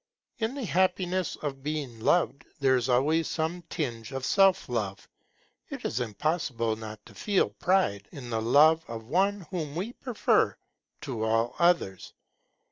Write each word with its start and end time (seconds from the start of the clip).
In 0.39 0.55
the 0.55 0.65
happiness 0.65 1.35
of 1.43 1.61
being 1.61 1.99
loved, 1.99 2.45
there 2.59 2.75
is 2.75 2.89
always 2.89 3.27
some 3.27 3.61
tinge 3.69 4.11
of 4.13 4.25
self 4.25 4.67
love; 4.67 5.07
it 5.69 5.85
is 5.85 5.99
impossible 5.99 6.75
not 6.75 7.05
to 7.05 7.13
feel 7.13 7.51
pride 7.51 8.07
in 8.11 8.31
the 8.31 8.41
love 8.41 8.83
of 8.87 9.03
one 9.03 9.41
whom 9.51 9.75
we 9.75 9.93
prefer 9.93 10.57
to 11.01 11.23
all 11.23 11.55
others. 11.59 12.13